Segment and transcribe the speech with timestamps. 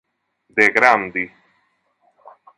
[0.55, 1.23] De Grandi